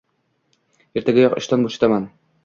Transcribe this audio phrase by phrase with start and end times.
[1.01, 2.09] Ertagayoq ishdan bo'shataman